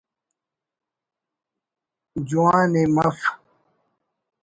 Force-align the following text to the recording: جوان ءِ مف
جوان 2.27 2.71
ءِ 2.81 2.83
مف 2.95 3.19